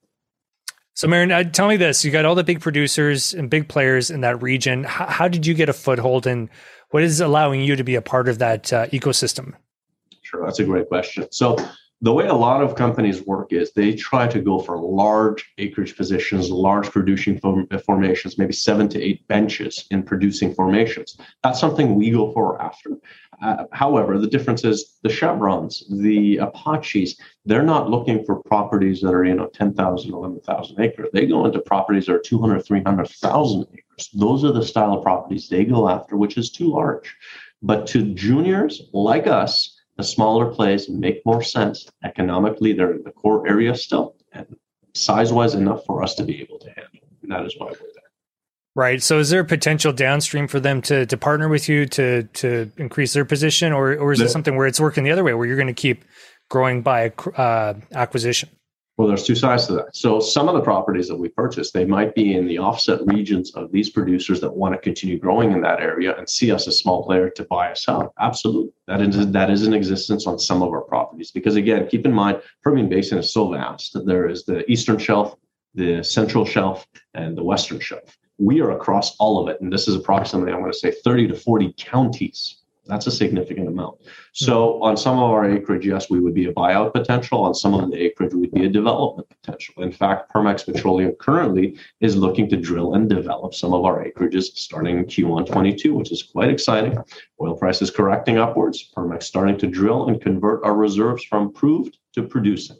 So, 0.93 1.07
Mehran, 1.07 1.31
uh, 1.31 1.49
tell 1.49 1.67
me 1.67 1.77
this: 1.77 2.05
you 2.05 2.11
got 2.11 2.25
all 2.25 2.35
the 2.35 2.43
big 2.43 2.59
producers 2.59 3.33
and 3.33 3.49
big 3.49 3.67
players 3.67 4.11
in 4.11 4.21
that 4.21 4.41
region. 4.41 4.83
How, 4.83 5.07
how 5.07 5.27
did 5.27 5.47
you 5.47 5.53
get 5.53 5.69
a 5.69 5.73
foothold, 5.73 6.27
and 6.27 6.49
what 6.91 7.01
is 7.01 7.21
allowing 7.21 7.61
you 7.61 7.75
to 7.75 7.83
be 7.83 7.95
a 7.95 8.01
part 8.01 8.27
of 8.27 8.37
that 8.39 8.71
uh, 8.71 8.87
ecosystem? 8.87 9.53
Sure, 10.21 10.45
that's 10.45 10.59
a 10.59 10.65
great 10.65 10.89
question. 10.89 11.27
So, 11.31 11.55
the 12.03 12.11
way 12.11 12.25
a 12.25 12.33
lot 12.33 12.63
of 12.63 12.75
companies 12.75 13.25
work 13.27 13.53
is 13.53 13.71
they 13.73 13.93
try 13.93 14.27
to 14.27 14.41
go 14.41 14.59
for 14.59 14.77
large 14.77 15.53
acreage 15.59 15.95
positions, 15.95 16.49
large 16.49 16.89
producing 16.89 17.39
formations, 17.85 18.39
maybe 18.39 18.53
seven 18.53 18.89
to 18.89 19.01
eight 19.01 19.27
benches 19.27 19.85
in 19.91 20.01
producing 20.01 20.53
formations. 20.53 21.17
That's 21.43 21.59
something 21.59 21.93
we 21.93 22.09
go 22.09 22.31
for 22.31 22.59
after. 22.59 22.97
Uh, 23.41 23.65
however, 23.71 24.17
the 24.17 24.27
difference 24.27 24.63
is 24.63 24.97
the 25.03 25.09
Chevrons, 25.09 25.83
the 25.89 26.37
Apaches, 26.37 27.19
they're 27.45 27.63
not 27.63 27.89
looking 27.89 28.23
for 28.25 28.41
properties 28.43 29.01
that 29.01 29.13
are, 29.13 29.25
you 29.25 29.35
know, 29.35 29.47
10,000, 29.47 30.13
11,000 30.13 30.79
acres. 30.79 31.09
They 31.13 31.25
go 31.27 31.45
into 31.45 31.59
properties 31.59 32.07
that 32.07 32.15
are 32.15 32.19
200, 32.19 32.65
300,000 32.65 33.67
acres. 33.73 34.09
Those 34.13 34.43
are 34.43 34.51
the 34.51 34.65
style 34.65 34.93
of 34.93 35.03
properties 35.03 35.49
they 35.49 35.65
go 35.65 35.89
after, 35.89 36.17
which 36.17 36.37
is 36.37 36.51
too 36.51 36.71
large. 36.71 37.15
But 37.63 37.85
to 37.87 38.13
juniors 38.13 38.89
like 38.91 39.27
us, 39.27 39.80
smaller 40.03 40.47
plays 40.53 40.89
make 40.89 41.25
more 41.25 41.43
sense 41.43 41.87
economically. 42.03 42.73
They're 42.73 42.93
in 42.93 43.03
the 43.03 43.11
core 43.11 43.47
area 43.47 43.75
still, 43.75 44.15
and 44.33 44.55
size 44.93 45.31
wise 45.31 45.55
enough 45.55 45.85
for 45.85 46.03
us 46.03 46.15
to 46.15 46.23
be 46.23 46.41
able 46.41 46.59
to 46.59 46.67
handle. 46.67 47.01
And 47.21 47.31
that 47.31 47.45
is 47.45 47.55
why 47.57 47.67
we're 47.67 47.73
there. 47.73 48.01
Right. 48.73 49.03
So, 49.03 49.19
is 49.19 49.29
there 49.29 49.43
potential 49.43 49.91
downstream 49.91 50.47
for 50.47 50.59
them 50.59 50.81
to 50.83 51.05
to 51.05 51.17
partner 51.17 51.49
with 51.49 51.67
you 51.67 51.85
to 51.87 52.23
to 52.23 52.71
increase 52.77 53.13
their 53.13 53.25
position, 53.25 53.73
or 53.73 53.97
or 53.97 54.13
is 54.13 54.19
the, 54.19 54.25
it 54.25 54.29
something 54.29 54.55
where 54.55 54.67
it's 54.67 54.79
working 54.79 55.03
the 55.03 55.11
other 55.11 55.23
way, 55.23 55.33
where 55.33 55.45
you're 55.45 55.57
going 55.57 55.67
to 55.67 55.73
keep 55.73 56.05
growing 56.49 56.81
by 56.81 57.11
uh, 57.35 57.73
acquisition? 57.93 58.49
Well, 58.97 59.07
there's 59.07 59.23
two 59.23 59.35
sides 59.35 59.67
to 59.67 59.73
that. 59.73 59.95
So 59.95 60.19
some 60.19 60.47
of 60.47 60.53
the 60.53 60.61
properties 60.61 61.07
that 61.07 61.15
we 61.15 61.29
purchase, 61.29 61.71
they 61.71 61.85
might 61.85 62.13
be 62.13 62.35
in 62.35 62.45
the 62.45 62.59
offset 62.59 62.99
regions 63.05 63.51
of 63.55 63.71
these 63.71 63.89
producers 63.89 64.41
that 64.41 64.55
want 64.55 64.75
to 64.75 64.79
continue 64.79 65.17
growing 65.17 65.53
in 65.53 65.61
that 65.61 65.79
area 65.79 66.15
and 66.17 66.29
see 66.29 66.51
us 66.51 66.67
as 66.67 66.79
small 66.79 67.05
player 67.05 67.29
to 67.29 67.43
buy 67.45 67.71
us 67.71 67.87
out. 67.87 68.13
Absolutely. 68.19 68.73
That 68.87 69.01
is 69.01 69.31
that 69.31 69.49
is 69.49 69.65
in 69.65 69.73
existence 69.73 70.27
on 70.27 70.37
some 70.37 70.61
of 70.61 70.69
our 70.69 70.81
properties. 70.81 71.31
Because 71.31 71.55
again, 71.55 71.87
keep 71.87 72.05
in 72.05 72.13
mind, 72.13 72.41
Permian 72.63 72.89
Basin 72.89 73.17
is 73.17 73.33
so 73.33 73.51
vast 73.51 73.93
that 73.93 74.05
there 74.05 74.29
is 74.29 74.43
the 74.45 74.69
eastern 74.69 74.97
shelf, 74.97 75.35
the 75.73 76.03
central 76.03 76.45
shelf, 76.45 76.85
and 77.13 77.37
the 77.37 77.43
western 77.43 77.79
shelf. 77.79 78.17
We 78.37 78.61
are 78.61 78.71
across 78.71 79.15
all 79.17 79.41
of 79.41 79.47
it. 79.47 79.61
And 79.61 79.71
this 79.71 79.87
is 79.87 79.95
approximately, 79.95 80.51
I'm 80.51 80.59
going 80.59 80.71
to 80.71 80.77
say 80.77 80.91
30 80.91 81.29
to 81.29 81.35
40 81.35 81.73
counties 81.77 82.60
that's 82.85 83.07
a 83.07 83.11
significant 83.11 83.67
amount. 83.67 83.99
So 84.33 84.73
mm-hmm. 84.73 84.83
on 84.83 84.97
some 84.97 85.17
of 85.17 85.29
our 85.29 85.49
acreage, 85.49 85.85
yes, 85.85 86.09
we 86.09 86.19
would 86.19 86.33
be 86.33 86.45
a 86.45 86.53
buyout 86.53 86.93
potential. 86.93 87.43
On 87.43 87.53
some 87.53 87.73
of 87.73 87.91
the 87.91 87.97
acreage, 87.97 88.33
would 88.33 88.51
be 88.51 88.65
a 88.65 88.69
development 88.69 89.29
potential. 89.29 89.83
In 89.83 89.91
fact, 89.91 90.33
Permex 90.33 90.65
Petroleum 90.65 91.13
currently 91.19 91.77
is 91.99 92.15
looking 92.15 92.49
to 92.49 92.57
drill 92.57 92.95
and 92.95 93.09
develop 93.09 93.53
some 93.53 93.73
of 93.73 93.85
our 93.85 94.03
acreages 94.03 94.45
starting 94.55 94.97
in 94.97 95.05
Q1 95.05 95.45
22, 95.47 95.93
which 95.93 96.11
is 96.11 96.23
quite 96.23 96.49
exciting. 96.49 96.97
Oil 97.39 97.55
prices 97.55 97.91
correcting 97.91 98.37
upwards. 98.37 98.91
Permex 98.95 99.23
starting 99.23 99.57
to 99.59 99.67
drill 99.67 100.07
and 100.07 100.21
convert 100.21 100.63
our 100.63 100.75
reserves 100.75 101.23
from 101.23 101.53
proved 101.53 101.97
to 102.13 102.23
producing. 102.23 102.77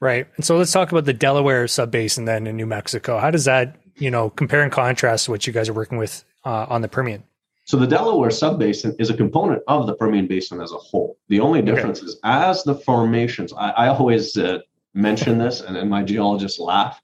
Right. 0.00 0.28
And 0.36 0.44
so 0.44 0.56
let's 0.56 0.72
talk 0.72 0.92
about 0.92 1.06
the 1.06 1.12
Delaware 1.12 1.64
subbasin 1.64 2.26
then 2.26 2.46
in 2.46 2.56
New 2.56 2.66
Mexico. 2.66 3.18
How 3.18 3.32
does 3.32 3.46
that, 3.46 3.76
you 3.96 4.10
know, 4.12 4.30
compare 4.30 4.62
and 4.62 4.70
contrast 4.70 5.24
to 5.24 5.32
what 5.32 5.46
you 5.46 5.52
guys 5.52 5.68
are 5.68 5.72
working 5.72 5.98
with 5.98 6.24
uh, 6.44 6.66
on 6.68 6.82
the 6.82 6.88
Permian? 6.88 7.24
So 7.68 7.76
the 7.76 7.86
Delaware 7.86 8.30
subbasin 8.30 8.96
is 8.98 9.10
a 9.10 9.14
component 9.14 9.62
of 9.68 9.86
the 9.86 9.94
Permian 9.94 10.26
Basin 10.26 10.58
as 10.62 10.72
a 10.72 10.78
whole. 10.78 11.18
The 11.28 11.40
only 11.40 11.60
difference 11.60 11.98
okay. 11.98 12.06
is 12.06 12.18
as 12.24 12.64
the 12.64 12.74
formations, 12.74 13.52
I, 13.52 13.68
I 13.72 13.88
always 13.88 14.38
uh, 14.38 14.60
mention 14.94 15.36
this 15.36 15.60
and, 15.60 15.76
and 15.76 15.90
my 15.90 16.02
geologists 16.02 16.58
laugh. 16.58 17.02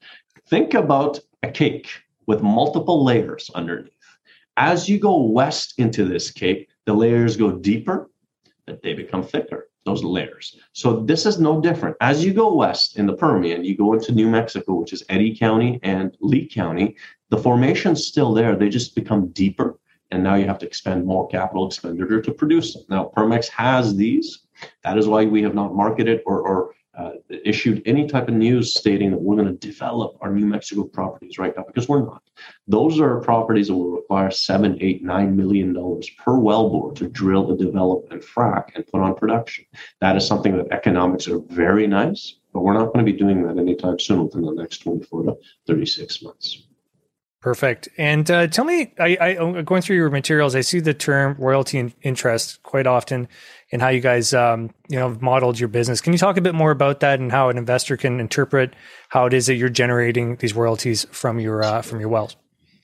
Think 0.49 0.73
about 0.73 1.21
a 1.43 1.51
cake 1.51 1.91
with 2.27 2.41
multiple 2.41 3.05
layers 3.05 3.51
underneath. 3.55 3.93
As 4.57 4.89
you 4.89 4.99
go 4.99 5.21
west 5.21 5.75
into 5.77 6.07
this 6.07 6.31
cake, 6.31 6.71
the 6.87 6.95
layers 6.95 7.37
go 7.37 7.53
deeper, 7.53 8.09
but 8.67 8.81
they 8.81 8.95
become 8.95 9.23
thicker, 9.23 9.69
those 9.85 10.03
layers. 10.03 10.59
So 10.73 11.01
this 11.01 11.27
is 11.27 11.39
no 11.39 11.61
different. 11.61 11.95
As 12.01 12.25
you 12.25 12.33
go 12.33 12.55
west 12.55 12.97
in 12.97 13.05
the 13.05 13.17
Permian, 13.17 13.65
you 13.65 13.77
go 13.77 13.93
into 13.93 14.13
New 14.13 14.31
Mexico, 14.31 14.77
which 14.77 14.95
is 14.95 15.05
Eddy 15.11 15.37
County 15.37 15.79
and 15.83 16.17
Lea 16.23 16.47
County, 16.47 16.97
the 17.29 17.37
formation's 17.37 18.07
still 18.07 18.33
there. 18.33 18.57
They 18.57 18.71
just 18.71 18.95
become 18.95 19.29
deeper 19.29 19.79
and 20.11 20.23
now 20.23 20.35
you 20.35 20.47
have 20.47 20.59
to 20.59 20.67
expend 20.67 21.07
more 21.07 21.27
capital 21.29 21.67
expenditure 21.67 22.21
to 22.21 22.33
produce 22.33 22.75
them. 22.75 22.85
Now, 22.89 23.11
Permex 23.17 23.49
has 23.49 23.97
these. 23.97 24.47
That 24.83 24.99
is 24.99 25.09
why 25.09 25.25
we 25.25 25.43
have 25.43 25.55
not 25.55 25.75
marketed 25.75 26.23
or, 26.27 26.41
or 26.41 26.75
uh, 26.97 27.13
issued 27.29 27.83
any 27.87 28.07
type 28.07 28.29
of 28.29 28.35
news 28.35 28.75
stating 28.75 29.11
that 29.11 29.21
we're 29.21 29.35
going 29.35 29.49
to 29.49 29.67
develop 29.67 30.17
our 30.21 30.31
New 30.31 30.47
Mexico 30.47 30.85
properties 30.85 31.39
right 31.39 31.53
now 31.57 31.65
because 31.67 31.89
we're 31.89 32.05
not. 32.05 32.23
Those 32.69 33.01
are 33.01 33.21
properties 33.21 33.69
that 33.69 33.75
will 33.75 33.91
require 33.91 34.31
seven, 34.31 34.79
eight, 34.81 35.03
nine 35.03 35.37
million 35.37 35.73
dollars 35.73 36.09
per 36.11 36.33
wellbore 36.33 36.95
to 36.97 37.09
drill 37.09 37.51
and 37.51 37.59
develop 37.59 38.07
and 38.13 38.23
frack 38.23 38.77
and 38.77 38.87
put 38.87 39.01
on 39.01 39.17
production. 39.17 39.65
That 40.01 40.17
is 40.17 40.27
something 40.27 40.57
that 40.57 40.71
economics 40.71 41.27
are 41.27 41.41
very 41.49 41.89
nice, 41.89 42.37
but 42.53 42.61
we're 42.61 42.75
not 42.75 42.93
going 42.93 43.05
to 43.05 43.13
be 43.13 43.19
doing 43.19 43.43
that 43.43 43.59
anytime 43.59 43.99
soon 43.99 44.25
within 44.25 44.43
the 44.43 44.53
next 44.53 44.79
24 44.79 45.25
to 45.25 45.37
36 45.67 46.23
months. 46.23 46.69
Perfect. 47.45 47.91
And 47.99 48.31
uh, 48.31 48.47
tell 48.47 48.65
me, 48.65 48.95
I, 48.99 49.19
I, 49.21 49.61
going 49.61 49.83
through 49.83 49.97
your 49.97 50.09
materials, 50.09 50.57
I 50.57 50.63
see 50.63 50.81
the 50.81 50.95
term 50.95 51.37
royalty 51.39 51.79
and 51.79 51.93
interest 52.01 52.63
quite 52.63 52.87
often 52.87 53.29
in 53.69 53.81
how 53.81 53.89
you 53.89 54.01
guys, 54.01 54.33
um, 54.33 54.71
you 54.89 54.99
know, 54.99 55.19
modeled 55.21 55.61
your 55.61 55.69
business. 55.69 56.01
Can 56.01 56.15
you 56.15 56.19
talk 56.19 56.39
a 56.39 56.41
bit 56.41 56.55
more 56.55 56.71
about 56.71 57.01
that 57.01 57.21
and 57.21 57.31
how 57.31 57.51
an 57.51 57.59
investor 57.59 57.99
can 57.99 58.19
interpret 58.19 58.73
how 59.11 59.27
it 59.27 59.35
is 59.35 59.45
that 59.49 59.57
you're 59.57 59.69
generating 59.69 60.37
these 60.37 60.55
royalties 60.55 61.07
from 61.11 61.39
your 61.39 61.63
uh, 61.63 61.83
from 61.83 62.01
your 62.01 62.09
wells? 62.09 62.35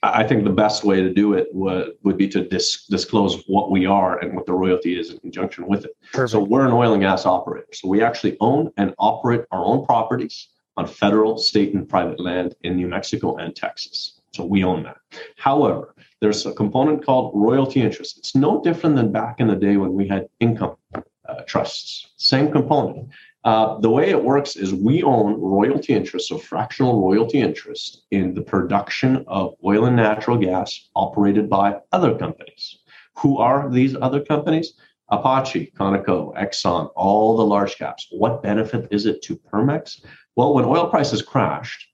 I 0.02 0.24
think 0.24 0.44
the 0.44 0.50
best 0.50 0.84
way 0.84 1.00
to 1.00 1.10
do 1.10 1.32
it 1.32 1.48
would, 1.54 1.92
would 2.02 2.18
be 2.18 2.28
to 2.28 2.46
dis- 2.46 2.84
disclose 2.84 3.42
what 3.46 3.70
we 3.70 3.86
are 3.86 4.18
and 4.18 4.36
what 4.36 4.44
the 4.44 4.52
royalty 4.52 5.00
is 5.00 5.08
in 5.08 5.20
conjunction 5.20 5.68
with 5.68 5.86
it. 5.86 5.96
Perfect. 6.12 6.32
So 6.32 6.40
we're 6.42 6.66
an 6.66 6.72
oil 6.72 6.92
and 6.92 7.00
gas 7.00 7.24
operator. 7.24 7.68
So 7.72 7.88
we 7.88 8.02
actually 8.02 8.36
own 8.40 8.72
and 8.76 8.94
operate 8.98 9.46
our 9.52 9.64
own 9.64 9.86
properties 9.86 10.48
on 10.76 10.86
federal, 10.86 11.38
state, 11.38 11.72
and 11.72 11.88
private 11.88 12.20
land 12.20 12.56
in 12.62 12.76
New 12.76 12.88
Mexico 12.88 13.36
and 13.36 13.56
Texas. 13.56 14.19
So 14.32 14.44
we 14.44 14.64
own 14.64 14.84
that. 14.84 14.98
However, 15.36 15.94
there's 16.20 16.46
a 16.46 16.52
component 16.52 17.04
called 17.04 17.32
royalty 17.34 17.80
interest. 17.80 18.18
It's 18.18 18.34
no 18.34 18.62
different 18.62 18.96
than 18.96 19.10
back 19.10 19.40
in 19.40 19.48
the 19.48 19.56
day 19.56 19.76
when 19.76 19.92
we 19.94 20.06
had 20.06 20.28
income 20.38 20.76
uh, 20.94 21.42
trusts. 21.46 22.12
Same 22.16 22.50
component. 22.52 23.08
Uh, 23.42 23.78
the 23.78 23.88
way 23.88 24.10
it 24.10 24.22
works 24.22 24.54
is 24.56 24.74
we 24.74 25.02
own 25.02 25.40
royalty 25.40 25.94
interest, 25.94 26.28
so 26.28 26.36
fractional 26.36 27.00
royalty 27.00 27.40
interest 27.40 28.02
in 28.10 28.34
the 28.34 28.42
production 28.42 29.24
of 29.26 29.54
oil 29.64 29.86
and 29.86 29.96
natural 29.96 30.36
gas 30.36 30.90
operated 30.94 31.48
by 31.48 31.76
other 31.92 32.16
companies. 32.18 32.80
Who 33.16 33.38
are 33.38 33.70
these 33.70 33.96
other 33.96 34.20
companies? 34.22 34.74
Apache, 35.08 35.72
Conoco, 35.76 36.36
Exxon, 36.36 36.90
all 36.94 37.36
the 37.36 37.44
large 37.44 37.76
caps. 37.76 38.06
What 38.10 38.42
benefit 38.42 38.86
is 38.90 39.06
it 39.06 39.22
to 39.22 39.36
Permex? 39.36 40.04
Well, 40.36 40.54
when 40.54 40.64
oil 40.64 40.88
prices 40.88 41.22
crashed, 41.22 41.88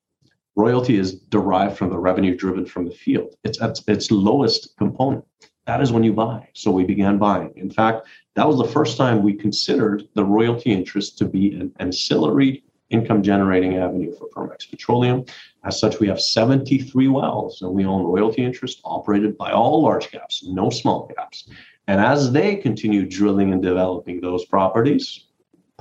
royalty 0.56 0.98
is 0.98 1.14
derived 1.14 1.76
from 1.76 1.90
the 1.90 1.98
revenue 1.98 2.34
driven 2.34 2.66
from 2.66 2.86
the 2.86 2.94
field. 2.94 3.36
It's 3.44 3.60
at 3.60 3.78
its 3.86 4.10
lowest 4.10 4.76
component. 4.78 5.24
That 5.66 5.82
is 5.82 5.92
when 5.92 6.04
you 6.04 6.12
buy. 6.12 6.48
So 6.54 6.70
we 6.70 6.84
began 6.84 7.18
buying. 7.18 7.52
In 7.56 7.70
fact, 7.70 8.06
that 8.34 8.46
was 8.46 8.56
the 8.56 8.72
first 8.72 8.96
time 8.96 9.22
we 9.22 9.34
considered 9.34 10.08
the 10.14 10.24
royalty 10.24 10.72
interest 10.72 11.18
to 11.18 11.24
be 11.24 11.54
an 11.54 11.72
ancillary 11.78 12.64
income 12.90 13.22
generating 13.22 13.76
avenue 13.76 14.14
for 14.16 14.28
Permex 14.28 14.70
Petroleum. 14.70 15.24
As 15.64 15.78
such, 15.78 15.98
we 15.98 16.06
have 16.06 16.20
73 16.20 17.08
wells 17.08 17.62
and 17.62 17.72
we 17.72 17.84
own 17.84 18.04
royalty 18.04 18.44
interest 18.44 18.80
operated 18.84 19.36
by 19.36 19.50
all 19.50 19.82
large 19.82 20.10
caps, 20.10 20.44
no 20.46 20.70
small 20.70 21.10
caps. 21.16 21.48
And 21.88 22.00
as 22.00 22.32
they 22.32 22.56
continue 22.56 23.04
drilling 23.04 23.52
and 23.52 23.62
developing 23.62 24.20
those 24.20 24.44
properties, 24.44 25.24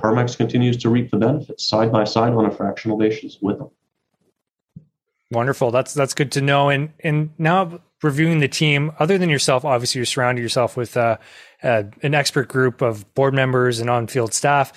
Permex 0.00 0.36
continues 0.36 0.76
to 0.78 0.90
reap 0.90 1.10
the 1.10 1.16
benefits 1.16 1.64
side 1.64 1.92
by 1.92 2.04
side 2.04 2.32
on 2.32 2.46
a 2.46 2.50
fractional 2.50 2.98
basis 2.98 3.38
with 3.40 3.58
them. 3.58 3.70
Wonderful. 5.30 5.70
That's 5.70 5.92
that's 5.92 6.14
good 6.14 6.32
to 6.32 6.40
know. 6.40 6.68
And 6.68 6.92
and 7.00 7.30
now 7.38 7.80
reviewing 8.02 8.38
the 8.38 8.48
team, 8.48 8.92
other 8.98 9.18
than 9.18 9.28
yourself, 9.28 9.64
obviously 9.64 9.98
you're 9.98 10.06
surrounding 10.06 10.42
yourself 10.42 10.76
with 10.76 10.96
uh, 10.96 11.16
uh, 11.62 11.84
an 12.02 12.14
expert 12.14 12.48
group 12.48 12.82
of 12.82 13.12
board 13.14 13.34
members 13.34 13.80
and 13.80 13.90
on-field 13.90 14.32
staff. 14.34 14.72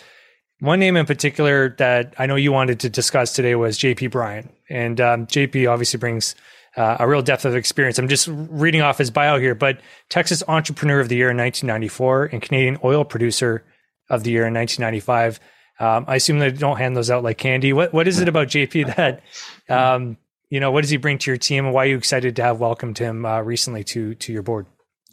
One 0.60 0.80
name 0.80 0.98
in 0.98 1.06
particular 1.06 1.76
that 1.78 2.14
I 2.18 2.26
know 2.26 2.36
you 2.36 2.52
wanted 2.52 2.80
to 2.82 2.90
discuss 2.90 3.34
today 3.34 3.56
was 3.56 3.78
JP 3.78 4.12
Bryan, 4.12 4.50
and 4.70 5.00
um, 5.00 5.28
JP 5.28 5.72
obviously 5.72 6.00
brings 6.00 6.36
uh, 6.76 6.98
a 7.00 7.08
real 7.08 7.22
depth 7.22 7.46
of 7.46 7.56
experience. 7.56 8.00
I'm 8.00 8.08
just 8.08 8.28
reading 8.30 8.82
off 8.82 8.98
his 8.98 9.12
bio 9.12 9.40
here, 9.40 9.56
but 9.56 9.80
Texas 10.10 10.44
Entrepreneur 10.48 11.00
of 11.00 11.10
the 11.10 11.16
Year 11.16 11.30
in 11.30 11.38
1994 11.38 12.26
and 12.26 12.42
Canadian 12.42 12.78
Oil 12.84 13.06
Producer 13.06 13.64
of 14.10 14.24
the 14.24 14.32
Year 14.32 14.48
in 14.48 14.54
1995. 14.54 15.40
Um, 15.80 16.06
I 16.08 16.16
assume 16.16 16.40
they 16.40 16.52
don't 16.52 16.78
hand 16.78 16.98
those 16.98 17.10
out 17.10 17.24
like 17.24 17.38
candy. 17.38 17.72
What 17.72 17.94
what 17.94 18.08
is 18.08 18.20
it 18.20 18.28
about 18.28 18.48
JP 18.48 18.96
that 18.96 19.22
um, 19.70 20.18
you 20.50 20.60
know, 20.60 20.72
what 20.72 20.82
does 20.82 20.90
he 20.90 20.98
bring 20.98 21.18
to 21.20 21.32
your 21.32 21.38
team, 21.38 21.66
and 21.66 21.74
why 21.74 21.86
are 21.86 21.90
you 21.90 21.98
excited 21.98 22.36
to 22.36 22.44
have 22.44 22.60
welcomed 22.60 22.98
him 22.98 23.26
uh, 23.26 23.42
recently 23.42 23.84
to 23.86 24.16
to 24.16 24.34
your 24.34 24.42
board, 24.42 24.66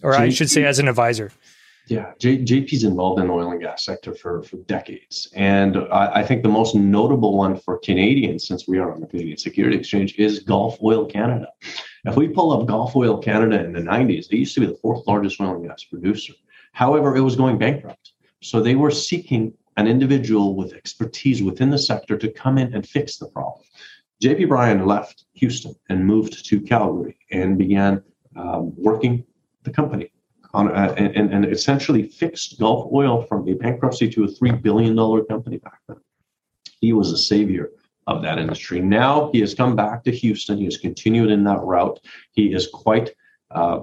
or 0.03 0.13
JP, 0.13 0.19
I 0.19 0.29
should 0.31 0.51
say, 0.51 0.65
as 0.65 0.79
an 0.79 0.89
advisor? 0.89 1.31
Yeah, 1.89 2.13
J, 2.19 2.39
JP's 2.39 2.83
involved 2.83 3.21
in 3.21 3.29
the 3.29 3.33
oil 3.33 3.53
and 3.53 3.61
gas 3.61 3.85
sector 3.85 4.15
for 4.15 4.43
for 4.43 4.57
decades, 4.65 5.29
and 5.35 5.77
I, 5.77 6.17
I, 6.17 6.25
think 6.25 6.43
the 6.43 6.49
most 6.49 6.75
notable 6.75 7.37
one 7.37 7.57
for 7.57 7.79
Canadians, 7.79 8.49
since 8.49 8.67
we 8.67 8.79
are 8.79 8.93
on 8.93 9.01
the 9.01 9.07
Canadian 9.07 9.37
Security 9.37 9.77
Exchange, 9.77 10.15
is 10.19 10.41
Gulf 10.41 10.79
Oil 10.83 11.07
Canada. 11.07 11.49
If 12.05 12.17
we 12.17 12.29
pull 12.29 12.53
up 12.53 12.67
Gulf 12.67 12.97
Oil 12.97 13.19
Canada 13.19 13.63
in 13.65 13.73
the 13.73 13.81
'90s, 13.81 14.29
they 14.29 14.39
used 14.39 14.55
to 14.55 14.61
be 14.61 14.67
the 14.67 14.79
fourth 14.83 15.07
largest 15.07 15.41
oil 15.41 15.55
and 15.55 15.69
gas 15.69 15.85
producer. 15.85 16.33
However, 16.73 17.15
it 17.15 17.21
was 17.21 17.37
going 17.37 17.59
bankrupt, 17.59 18.13
so 18.43 18.61
they 18.61 18.75
were 18.75 18.91
seeking 18.91 19.53
an 19.77 19.87
individual 19.87 20.57
with 20.57 20.73
expertise 20.73 21.43
within 21.43 21.71
the 21.71 21.79
sector 21.79 22.17
to 22.17 22.31
come 22.31 22.57
in 22.59 22.75
and 22.75 22.89
fix 22.89 23.19
the 23.19 23.29
problem. 23.29 23.63
JP 24.23 24.49
Bryan 24.49 24.87
left 24.87 25.25
Houston 25.35 25.75
and 25.89 26.05
moved 26.05 26.47
to 26.47 26.61
Calgary 26.61 27.19
and 27.31 27.59
began 27.59 28.03
um, 28.37 28.73
working 28.77 29.25
the 29.63 29.71
company 29.71 30.13
on 30.55 30.69
uh, 30.69 30.95
and, 30.97 31.33
and 31.33 31.45
essentially 31.45 32.03
fixed 32.03 32.59
Gulf 32.59 32.91
Oil 32.93 33.23
from 33.23 33.47
a 33.49 33.55
bankruptcy 33.55 34.09
to 34.11 34.25
a 34.25 34.29
$3 34.29 34.63
billion 34.63 34.97
company 35.27 35.59
back 35.59 35.81
then. 35.87 35.99
He 36.81 36.93
was 36.93 37.13
a 37.13 37.19
savior 37.19 37.71
of 38.07 38.23
that 38.23 38.39
industry. 38.39 38.81
Now 38.81 39.31
he 39.33 39.41
has 39.41 39.55
come 39.55 39.77
back 39.77 40.05
to 40.05 40.13
Houston. 40.13 40.59
He 40.59 40.65
has 40.65 40.79
continued 40.79 41.31
in 41.31 41.45
that 41.45 41.61
route. 41.61 42.01
He 42.33 42.53
is 42.53 42.69
quite 42.69 43.11
uh, 43.51 43.81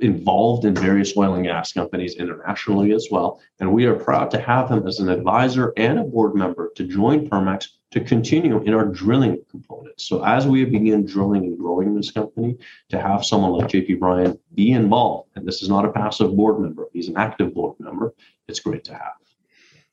involved 0.00 0.64
in 0.64 0.74
various 0.74 1.16
oil 1.16 1.34
and 1.34 1.44
gas 1.44 1.72
companies 1.72 2.16
internationally 2.16 2.92
as 2.92 3.08
well. 3.10 3.40
And 3.60 3.72
we 3.72 3.86
are 3.86 3.94
proud 3.94 4.30
to 4.32 4.40
have 4.40 4.70
him 4.70 4.86
as 4.86 5.00
an 5.00 5.08
advisor 5.08 5.72
and 5.76 5.98
a 5.98 6.04
board 6.04 6.34
member 6.34 6.70
to 6.76 6.84
join 6.84 7.28
Permex 7.28 7.68
to 7.92 8.00
continue 8.00 8.62
in 8.62 8.74
our 8.74 8.84
drilling 8.84 9.38
components. 9.50 10.08
So 10.08 10.24
as 10.24 10.46
we 10.46 10.64
begin 10.64 11.06
drilling 11.06 11.44
and 11.44 11.58
growing 11.58 11.94
this 11.94 12.10
company, 12.10 12.56
to 12.88 13.00
have 13.00 13.24
someone 13.24 13.52
like 13.52 13.68
JP 13.68 14.00
Bryan 14.00 14.38
be 14.54 14.72
involved, 14.72 15.30
and 15.36 15.46
this 15.46 15.62
is 15.62 15.68
not 15.68 15.84
a 15.84 15.92
passive 15.92 16.36
board 16.36 16.60
member, 16.60 16.86
he's 16.92 17.08
an 17.08 17.16
active 17.16 17.54
board 17.54 17.78
member, 17.78 18.14
it's 18.48 18.60
great 18.60 18.84
to 18.84 18.92
have. 18.92 19.14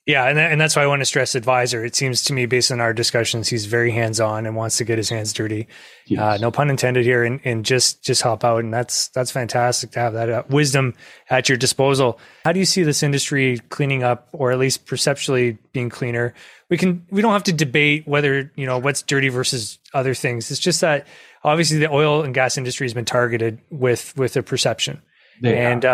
Yeah, 0.05 0.27
and, 0.27 0.37
and 0.37 0.59
that's 0.59 0.75
why 0.75 0.83
I 0.83 0.87
want 0.87 0.99
to 0.99 1.05
stress 1.05 1.33
advisor. 1.33 1.85
It 1.85 1.95
seems 1.95 2.23
to 2.23 2.33
me, 2.33 2.45
based 2.45 2.73
on 2.73 2.81
our 2.81 2.93
discussions, 2.93 3.47
he's 3.47 3.67
very 3.67 3.89
hands 3.89 4.19
on 4.19 4.45
and 4.45 4.53
wants 4.53 4.77
to 4.77 4.83
get 4.83 4.97
his 4.97 5.07
hands 5.07 5.31
dirty. 5.31 5.67
Yes. 6.07 6.19
Uh, 6.19 6.37
no 6.41 6.51
pun 6.51 6.69
intended 6.69 7.05
here, 7.05 7.23
and, 7.23 7.39
and 7.45 7.63
just 7.63 8.03
just 8.03 8.21
help 8.21 8.43
out. 8.43 8.65
And 8.65 8.73
that's 8.73 9.07
that's 9.09 9.31
fantastic 9.31 9.91
to 9.91 9.99
have 9.99 10.11
that 10.13 10.29
uh, 10.29 10.43
wisdom 10.49 10.93
at 11.29 11.47
your 11.47 11.57
disposal. 11.57 12.19
How 12.43 12.51
do 12.51 12.59
you 12.59 12.65
see 12.65 12.83
this 12.83 13.01
industry 13.01 13.59
cleaning 13.69 14.03
up, 14.03 14.27
or 14.33 14.51
at 14.51 14.59
least 14.59 14.85
perceptually 14.85 15.57
being 15.71 15.89
cleaner? 15.89 16.33
We 16.69 16.77
can 16.77 17.05
we 17.09 17.21
don't 17.21 17.31
have 17.31 17.43
to 17.43 17.53
debate 17.53 18.05
whether 18.05 18.51
you 18.55 18.65
know 18.65 18.79
what's 18.79 19.03
dirty 19.03 19.29
versus 19.29 19.79
other 19.93 20.13
things. 20.13 20.51
It's 20.51 20.59
just 20.59 20.81
that 20.81 21.07
obviously 21.45 21.77
the 21.77 21.89
oil 21.89 22.23
and 22.23 22.33
gas 22.33 22.57
industry 22.57 22.83
has 22.83 22.93
been 22.93 23.05
targeted 23.05 23.61
with 23.69 24.13
with 24.17 24.35
a 24.35 24.43
perception, 24.43 25.01
they 25.41 25.57
and. 25.57 25.85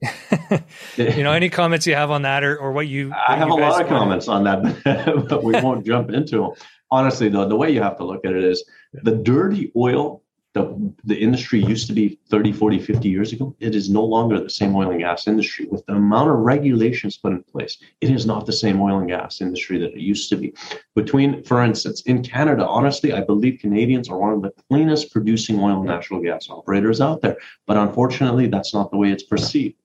You 0.96 1.22
know, 1.22 1.32
any 1.32 1.48
comments 1.48 1.86
you 1.86 1.94
have 1.94 2.10
on 2.10 2.22
that, 2.22 2.42
or, 2.42 2.56
or 2.56 2.72
what 2.72 2.88
you? 2.88 3.10
What 3.10 3.18
I 3.28 3.36
have 3.36 3.48
you 3.48 3.54
a 3.54 3.56
lot 3.56 3.80
of 3.80 3.88
comments 3.88 4.26
on 4.26 4.44
that, 4.44 5.26
but 5.28 5.44
we 5.44 5.52
won't 5.60 5.86
jump 5.86 6.10
into 6.10 6.38
them. 6.38 6.50
Honestly, 6.90 7.28
though, 7.28 7.48
the 7.48 7.56
way 7.56 7.70
you 7.70 7.82
have 7.82 7.96
to 7.98 8.04
look 8.04 8.24
at 8.24 8.32
it 8.32 8.42
is 8.42 8.64
the 8.92 9.14
dirty 9.14 9.70
oil 9.76 10.22
the, 10.54 10.92
the 11.04 11.16
industry 11.16 11.62
used 11.62 11.86
to 11.88 11.92
be 11.92 12.18
30, 12.30 12.52
40, 12.52 12.78
50 12.80 13.08
years 13.08 13.32
ago. 13.32 13.54
It 13.60 13.74
is 13.74 13.90
no 13.90 14.02
longer 14.02 14.40
the 14.40 14.50
same 14.50 14.74
oil 14.74 14.90
and 14.90 14.98
gas 14.98 15.26
industry. 15.26 15.66
With 15.70 15.84
the 15.86 15.94
amount 15.94 16.30
of 16.30 16.38
regulations 16.38 17.16
put 17.16 17.32
in 17.32 17.42
place, 17.44 17.78
it 18.00 18.10
is 18.10 18.26
not 18.26 18.46
the 18.46 18.52
same 18.52 18.80
oil 18.80 18.98
and 18.98 19.08
gas 19.08 19.40
industry 19.40 19.78
that 19.78 19.92
it 19.92 20.00
used 20.00 20.28
to 20.30 20.36
be. 20.36 20.54
Between, 20.94 21.42
for 21.44 21.62
instance, 21.62 22.02
in 22.02 22.22
Canada, 22.22 22.66
honestly, 22.66 23.12
I 23.12 23.20
believe 23.20 23.60
Canadians 23.60 24.08
are 24.08 24.18
one 24.18 24.32
of 24.32 24.42
the 24.42 24.52
cleanest 24.68 25.12
producing 25.12 25.60
oil 25.60 25.78
and 25.78 25.86
natural 25.86 26.20
gas 26.20 26.48
operators 26.50 27.00
out 27.00 27.20
there. 27.20 27.36
But 27.66 27.76
unfortunately, 27.76 28.48
that's 28.48 28.74
not 28.74 28.90
the 28.90 28.96
way 28.96 29.12
it's 29.12 29.24
perceived 29.24 29.76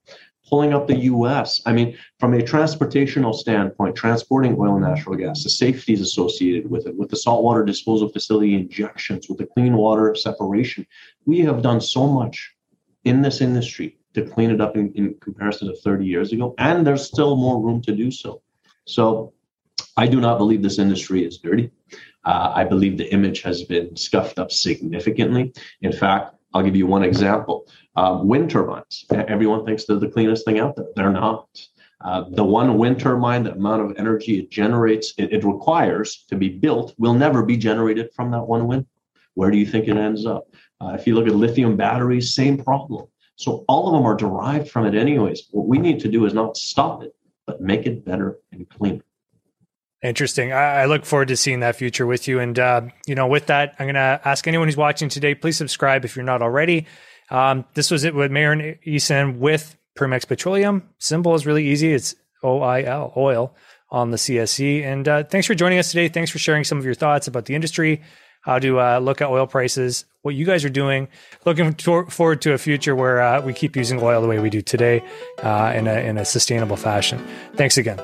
pulling 0.53 0.72
up 0.72 0.86
the 0.86 1.00
US. 1.13 1.63
I 1.65 1.74
mean, 1.74 1.98
from 2.19 2.36
a 2.36 2.38
transportational 2.38 3.33
standpoint, 3.33 3.95
transporting 3.95 4.55
oil 4.60 4.75
and 4.75 4.86
natural 4.86 5.15
gas, 5.15 5.43
the 5.43 5.50
safeties 5.50 6.00
associated 6.00 6.69
with 6.69 6.86
it, 6.86 6.95
with 6.95 7.10
the 7.10 7.15
saltwater 7.15 7.65
disposal 7.65 8.07
facility 8.07 8.53
injections, 8.53 9.27
with 9.27 9.39
the 9.39 9.48
clean 9.48 9.75
water 9.75 10.13
separation, 10.13 10.86
we 11.25 11.39
have 11.39 11.63
done 11.63 11.81
so 11.81 12.05
much 12.05 12.53
in 13.03 13.24
this 13.24 13.41
industry 13.41 13.98
to 14.13 14.22
clean 14.22 14.51
it 14.51 14.62
up 14.62 14.77
in, 14.77 14.93
in 14.93 15.15
comparison 15.22 15.69
to 15.69 15.75
30 15.77 16.05
years 16.05 16.31
ago, 16.33 16.53
and 16.60 16.86
there's 16.86 17.03
still 17.03 17.36
more 17.36 17.60
room 17.60 17.81
to 17.81 17.95
do 17.95 18.12
so. 18.12 18.43
So 18.86 19.33
I 19.98 20.05
do 20.05 20.22
not 20.22 20.38
believe 20.38 20.62
this 20.62 20.77
industry 20.77 21.25
is 21.25 21.39
dirty. 21.39 21.72
Uh, 22.25 22.51
I 22.53 22.63
believe 22.63 23.00
the 23.00 23.12
image 23.12 23.41
has 23.41 23.63
been 23.63 23.95
scuffed 23.95 24.38
up 24.38 24.51
significantly. 24.51 25.51
In 25.81 25.91
fact, 25.91 26.36
I'll 26.53 26.63
give 26.63 26.75
you 26.75 26.88
one 26.88 27.03
example. 27.03 27.67
Um, 27.95 28.27
wind 28.27 28.50
turbines. 28.50 29.05
Everyone 29.12 29.65
thinks 29.65 29.86
they're 29.86 29.98
the 29.98 30.10
cleanest 30.10 30.45
thing 30.45 30.60
out 30.60 30.75
there. 30.75 30.88
They're 30.95 31.12
not. 31.12 31.48
Uh, 32.01 32.25
the 32.31 32.43
one 32.43 32.77
wind 32.77 33.00
turbine, 33.00 33.43
the 33.43 33.53
amount 33.53 33.81
of 33.81 33.98
energy 33.98 34.39
it 34.39 34.51
generates, 34.51 35.13
it, 35.17 35.31
it, 35.31 35.43
requires 35.45 36.25
to 36.27 36.36
be 36.36 36.50
built, 36.50 36.93
will 36.98 37.13
never 37.13 37.43
be 37.43 37.55
generated 37.55 38.10
from 38.13 38.29
that 38.29 38.43
one 38.43 38.67
wind. 38.67 38.86
Where 39.36 39.50
do 39.50 39.57
you 39.57 39.65
think 39.65 39.88
it 39.88 39.95
ends 39.95 40.25
up? 40.25 40.48
Uh, 40.81 40.98
if 41.00 41.07
you 41.07 41.15
look 41.15 41.27
at 41.27 41.36
lithium 41.36 41.77
batteries, 41.77 42.36
same 42.36 42.62
problem. 42.62 43.07
So 43.38 43.63
all 43.69 43.88
of 43.88 43.93
them 43.93 44.05
are 44.05 44.15
derived 44.15 44.69
from 44.69 44.86
it, 44.86 44.95
anyways. 44.95 45.48
What 45.51 45.67
we 45.67 45.77
need 45.77 46.00
to 46.01 46.10
do 46.10 46.25
is 46.25 46.33
not 46.33 46.57
stop 46.57 47.03
it, 47.03 47.15
but 47.48 47.62
make 47.62 47.86
it 47.86 48.03
better 48.03 48.39
and 48.51 48.69
cleaner. 48.69 49.03
Interesting. 50.03 50.51
I, 50.51 50.83
look 50.86 51.05
forward 51.05 51.29
to 51.29 51.38
seeing 51.38 51.62
that 51.62 51.77
future 51.77 52.05
with 52.05 52.27
you. 52.27 52.39
And 52.39 52.60
uh, 52.60 52.81
you 53.07 53.15
know, 53.15 53.25
with 53.25 53.45
that, 53.48 53.75
I'm 53.79 53.86
going 53.86 53.95
to 53.95 54.19
ask 54.25 54.45
anyone 54.48 54.67
who's 54.67 54.75
watching 54.75 55.07
today, 55.07 55.33
please 55.33 55.55
subscribe 55.55 56.03
if 56.03 56.15
you're 56.17 56.25
not 56.25 56.41
already. 56.41 56.88
Um, 57.29 57.63
this 57.74 57.89
was 57.89 58.03
it 58.03 58.13
with 58.13 58.29
Mehran 58.29 58.77
Ehsan 58.86 59.38
with 59.38 59.77
Permex 59.98 60.27
Petroleum. 60.27 60.89
Symbol 61.00 61.36
is 61.36 61.45
really 61.45 61.67
easy. 61.67 61.93
It's 61.93 62.15
OIL, 62.43 63.15
oil 63.15 63.55
on 63.89 64.12
the 64.12 64.17
CSE. 64.17 64.83
And 64.83 65.07
uh, 65.07 65.24
thanks 65.24 65.48
for 65.48 65.55
joining 65.55 65.79
us 65.79 65.89
today. 65.89 66.10
Thanks 66.10 66.31
for 66.31 66.38
sharing 66.39 66.65
some 66.65 66.77
of 66.77 66.83
your 66.83 66.95
thoughts 66.95 67.27
about 67.27 67.45
the 67.45 67.55
industry, 67.55 68.01
how 68.41 68.60
to 68.60 68.81
uh, 68.81 69.00
look 69.00 69.22
at 69.22 69.29
oil 69.29 69.48
prices, 69.48 70.03
what 70.24 70.36
you 70.36 70.45
guys 70.45 70.65
are 70.65 70.69
doing. 70.69 71.07
Looking 71.45 71.74
to- 71.75 72.07
forward 72.07 72.41
to 72.41 72.53
a 72.53 72.57
future 72.57 72.93
where 72.93 73.22
uh, 73.22 73.41
we 73.41 73.53
keep 73.53 73.77
using 73.77 74.01
oil 74.01 74.22
the 74.22 74.27
way 74.27 74.39
we 74.39 74.50
do 74.50 74.62
today 74.62 75.01
uh, 75.41 75.72
in, 75.74 75.88
a, 75.88 75.93
in 75.93 76.17
a 76.17 76.25
sustainable 76.25 76.75
fashion. 76.75 77.25
Thanks 77.55 77.77
again. 77.77 78.01